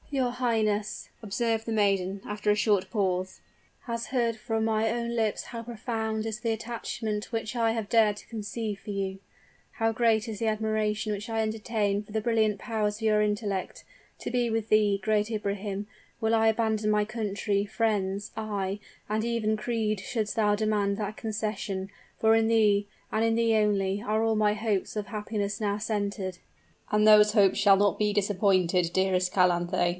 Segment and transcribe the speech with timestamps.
[0.09, 3.39] "Your highness," observed the maiden, after a short pause,
[3.85, 8.17] "has heard from my own lips how profound is the attachment which I have dared
[8.17, 9.19] to conceive for you
[9.73, 13.85] how great is the admiration which I entertain for the brilliant powers of your intellect.
[14.19, 15.87] To be with thee, great Ibrahim,
[16.19, 21.89] will I abandon my country, friends ay, and even creed, shouldst thou demand that concession;
[22.19, 26.39] for in thee and in thee only are all my hopes of happiness now centered!"
[26.91, 29.89] "And those hopes shall not be disappointed, dearest Calanthe!"